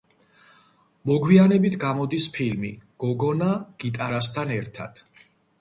[1.09, 2.73] მოგვიანებით გამოდის ფილმი
[3.05, 3.51] „გოგონა
[3.85, 5.07] გიტარასთან ერთად“.